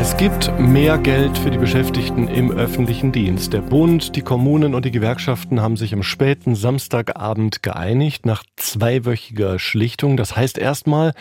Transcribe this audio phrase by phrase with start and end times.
[0.00, 3.52] Es gibt mehr Geld für die Beschäftigten im öffentlichen Dienst.
[3.52, 9.58] Der Bund, die Kommunen und die Gewerkschaften haben sich am späten Samstagabend geeinigt nach zweiwöchiger
[9.58, 10.16] Schlichtung.
[10.16, 11.14] Das heißt erstmal,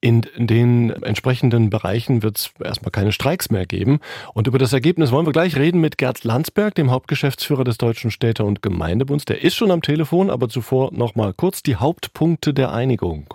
[0.00, 4.00] in den entsprechenden Bereichen wird es erstmal keine Streiks mehr geben.
[4.32, 8.10] Und über das Ergebnis wollen wir gleich reden mit Gerd Landsberg, dem Hauptgeschäftsführer des Deutschen
[8.10, 9.26] Städte- und Gemeindebunds.
[9.26, 13.26] Der ist schon am Telefon, aber zuvor nochmal kurz die Hauptpunkte der Einigung.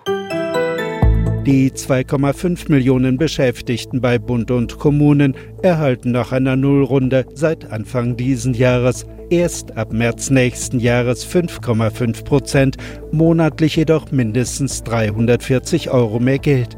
[1.46, 8.52] Die 2,5 Millionen Beschäftigten bei Bund und Kommunen erhalten nach einer Nullrunde seit Anfang diesen
[8.52, 12.76] Jahres erst ab März nächsten Jahres 5,5 Prozent,
[13.10, 16.76] monatlich jedoch mindestens 340 Euro mehr Geld.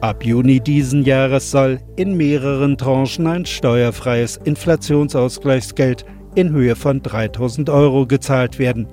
[0.00, 6.04] Ab Juni diesen Jahres soll in mehreren Tranchen ein steuerfreies Inflationsausgleichsgeld
[6.36, 8.86] in Höhe von 3000 Euro gezahlt werden.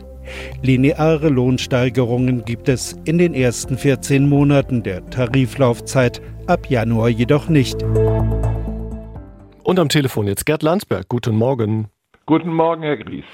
[0.61, 7.83] Lineare Lohnsteigerungen gibt es in den ersten 14 Monaten der Tariflaufzeit, ab Januar jedoch nicht.
[9.63, 11.09] Und am Telefon jetzt Gerd Landsberg.
[11.09, 11.87] Guten Morgen.
[12.25, 13.25] Guten Morgen, Herr Gries.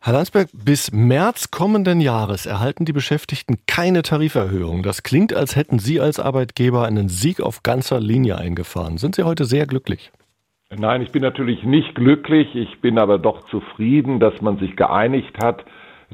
[0.00, 4.82] Herr Landsberg, bis März kommenden Jahres erhalten die Beschäftigten keine Tariferhöhung.
[4.82, 8.98] Das klingt, als hätten Sie als Arbeitgeber einen Sieg auf ganzer Linie eingefahren.
[8.98, 10.12] Sind Sie heute sehr glücklich?
[10.74, 12.54] Nein, ich bin natürlich nicht glücklich.
[12.54, 15.64] Ich bin aber doch zufrieden, dass man sich geeinigt hat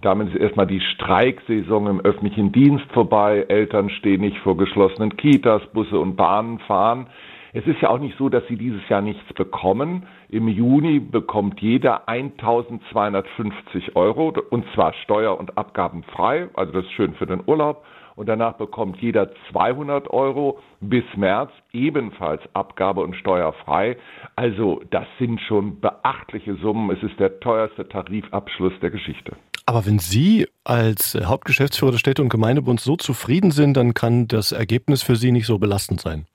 [0.01, 3.45] damit ist erstmal die Streiksaison im öffentlichen Dienst vorbei.
[3.49, 7.09] Eltern stehen nicht vor geschlossenen Kitas, Busse und Bahnen fahren.
[7.55, 10.07] Es ist ja auch nicht so, dass sie dieses Jahr nichts bekommen.
[10.31, 16.49] Im Juni bekommt jeder 1250 Euro und zwar steuer- und abgabenfrei.
[16.55, 17.85] Also das ist schön für den Urlaub.
[18.15, 23.99] Und danach bekommt jeder 200 Euro bis März ebenfalls Abgabe und steuerfrei.
[24.37, 26.91] Also das sind schon beachtliche Summen.
[26.91, 29.37] Es ist der teuerste Tarifabschluss der Geschichte.
[29.73, 34.53] Aber wenn Sie als Hauptgeschäftsführer des Städte- und Gemeindebunds so zufrieden sind, dann kann das
[34.53, 36.27] Ergebnis für Sie nicht so belastend sein.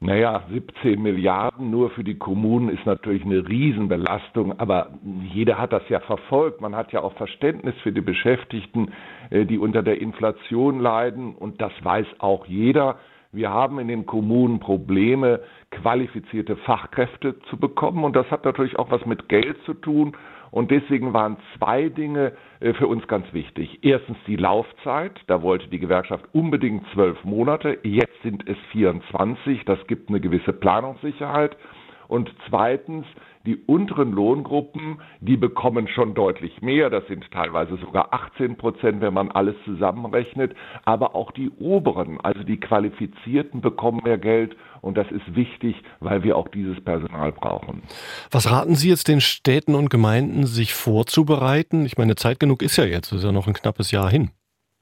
[0.00, 4.98] Naja, 17 Milliarden nur für die Kommunen ist natürlich eine Riesenbelastung, aber
[5.30, 6.62] jeder hat das ja verfolgt.
[6.62, 8.92] Man hat ja auch Verständnis für die Beschäftigten,
[9.28, 12.98] äh, die unter der Inflation leiden und das weiß auch jeder.
[13.30, 18.90] Wir haben in den Kommunen Probleme, qualifizierte Fachkräfte zu bekommen und das hat natürlich auch
[18.90, 20.16] was mit Geld zu tun.
[20.50, 23.80] Und deswegen waren zwei Dinge äh, für uns ganz wichtig.
[23.82, 25.20] Erstens die Laufzeit.
[25.26, 27.78] Da wollte die Gewerkschaft unbedingt zwölf Monate.
[27.82, 29.64] Jetzt sind es 24.
[29.64, 31.56] Das gibt eine gewisse Planungssicherheit.
[32.08, 33.06] Und zweitens,
[33.46, 36.90] die unteren Lohngruppen, die bekommen schon deutlich mehr.
[36.90, 40.54] Das sind teilweise sogar 18 Prozent, wenn man alles zusammenrechnet.
[40.84, 44.56] Aber auch die oberen, also die Qualifizierten, bekommen mehr Geld.
[44.80, 47.82] Und das ist wichtig, weil wir auch dieses Personal brauchen.
[48.30, 51.84] Was raten Sie jetzt den Städten und Gemeinden, sich vorzubereiten?
[51.84, 53.12] Ich meine, Zeit genug ist ja jetzt.
[53.12, 54.30] Ist ja noch ein knappes Jahr hin.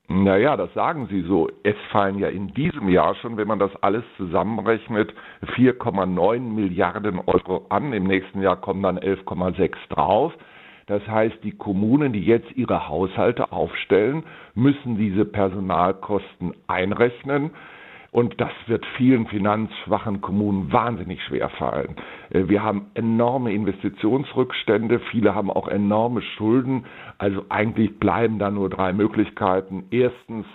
[0.09, 1.50] Naja, das sagen Sie so.
[1.65, 5.12] Es fallen ja in diesem Jahr schon, wenn man das alles zusammenrechnet,
[5.56, 7.93] 4,9 Milliarden Euro an.
[7.93, 10.33] Im nächsten Jahr kommen dann 11,6 drauf.
[10.87, 14.22] Das heißt, die Kommunen, die jetzt ihre Haushalte aufstellen,
[14.55, 17.50] müssen diese Personalkosten einrechnen.
[18.16, 21.97] Und das wird vielen finanzschwachen Kommunen wahnsinnig schwer fallen.
[22.31, 26.87] Äh, wir haben enorme Investitionsrückstände, viele haben auch enorme Schulden.
[27.19, 29.84] Also eigentlich bleiben da nur drei Möglichkeiten.
[29.91, 30.47] Erstens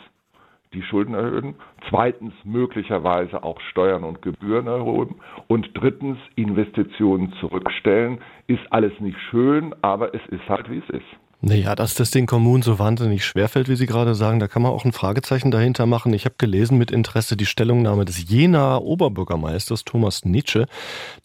[0.74, 1.54] die Schulden erhöhen,
[1.88, 5.18] zweitens möglicherweise auch Steuern und Gebühren erhöhen
[5.48, 8.22] und drittens Investitionen zurückstellen.
[8.48, 11.31] Ist alles nicht schön, aber es ist halt wie es ist.
[11.44, 14.72] Naja, dass das den Kommunen so wahnsinnig schwerfällt, wie Sie gerade sagen, da kann man
[14.72, 16.14] auch ein Fragezeichen dahinter machen.
[16.14, 20.68] Ich habe gelesen mit Interesse die Stellungnahme des Jenaer Oberbürgermeisters Thomas Nietzsche.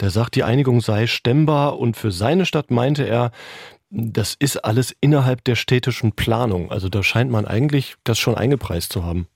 [0.01, 3.31] Der sagt, die Einigung sei stemmbar und für seine Stadt meinte er,
[3.91, 6.71] das ist alles innerhalb der städtischen Planung.
[6.71, 9.29] Also da scheint man eigentlich das schon eingepreist zu haben.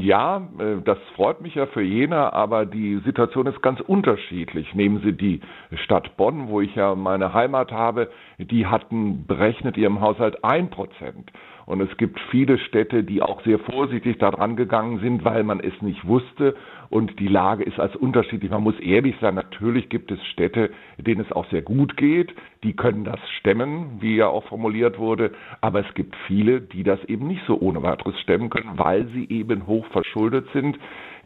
[0.00, 4.74] Ja, äh, das freut mich ja für Jena, aber die Situation ist ganz unterschiedlich.
[4.74, 5.40] Nehmen Sie die
[5.84, 11.32] Stadt Bonn, wo ich ja meine Heimat habe, die hatten berechnet ihrem Haushalt ein Prozent.
[11.66, 15.80] Und es gibt viele Städte, die auch sehr vorsichtig daran gegangen sind, weil man es
[15.80, 16.54] nicht wusste.
[16.90, 18.50] Und die Lage ist als unterschiedlich.
[18.50, 22.34] Man muss ehrlich sein, natürlich gibt es Städte, denen es auch sehr gut geht.
[22.64, 25.32] Die können das stemmen, wie ja auch formuliert wurde.
[25.60, 29.28] Aber es gibt viele, die das eben nicht so ohne weiteres stemmen können, weil sie
[29.30, 30.78] eben hoch verschuldet sind.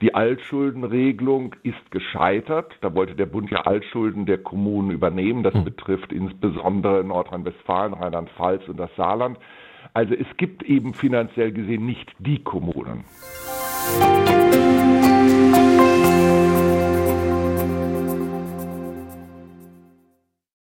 [0.02, 2.76] Die Altschuldenregelung ist gescheitert.
[2.82, 5.42] Da wollte der Bund ja Altschulden der Kommunen übernehmen.
[5.42, 5.64] Das hm.
[5.64, 9.38] betrifft insbesondere Nordrhein-Westfalen, Rheinland-Pfalz und das Saarland.
[9.96, 13.04] Also es gibt eben finanziell gesehen nicht die Kommunen.
[13.98, 14.45] Musik